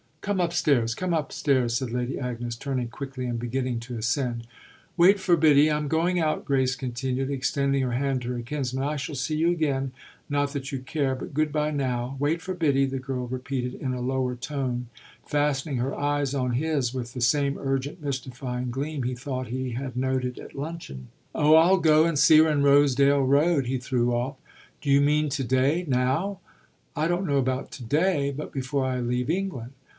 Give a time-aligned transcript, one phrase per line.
[0.21, 4.45] "Come upstairs come upstairs," said Lady Agnes, turning quickly and beginning to ascend.
[4.95, 8.83] "Wait for Biddy I'm going out," Grace continued, extending her hand to her kinsman.
[8.83, 9.91] "I shall see you again
[10.29, 12.17] not that you care; but good bye now.
[12.19, 14.87] Wait for Biddy," the girl repeated in a lower tone,
[15.25, 19.95] fastening her eyes on his with the same urgent mystifying gleam he thought he had
[19.97, 21.07] noted at luncheon.
[21.33, 24.37] "Oh I'll go and see her in Rosedale Road," he threw off.
[24.81, 26.39] "Do you mean to day now?"
[26.95, 29.73] "I don't know about to day, but before I leave England."